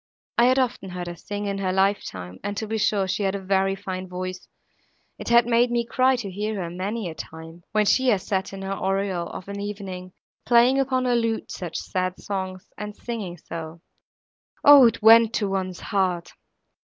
I 0.39 0.45
had 0.45 0.57
often 0.57 0.89
heard 0.89 1.05
her 1.05 1.15
sing, 1.15 1.45
in 1.45 1.59
her 1.59 1.71
life 1.71 2.03
time, 2.03 2.39
and 2.43 2.57
to 2.57 2.65
be 2.65 2.79
sure 2.79 3.07
she 3.07 3.21
had 3.21 3.35
a 3.35 3.39
very 3.39 3.75
fine 3.75 4.07
voice; 4.07 4.47
it 5.19 5.29
had 5.29 5.45
made 5.45 5.69
me 5.69 5.85
cry 5.85 6.15
to 6.15 6.31
hear 6.31 6.55
her, 6.55 6.71
many 6.71 7.07
a 7.07 7.13
time, 7.13 7.61
when 7.71 7.85
she 7.85 8.07
has 8.07 8.25
sat 8.25 8.51
in 8.51 8.63
her 8.63 8.73
oriel, 8.73 9.27
of 9.29 9.47
an 9.47 9.59
evening, 9.59 10.13
playing 10.43 10.79
upon 10.79 11.05
her 11.05 11.13
lute 11.15 11.51
such 11.51 11.77
sad 11.77 12.19
songs, 12.19 12.71
and 12.79 12.95
singing 12.95 13.37
so. 13.37 13.79
O! 14.65 14.87
it 14.87 15.03
went 15.03 15.35
to 15.35 15.47
one's 15.47 15.81
heart! 15.81 16.31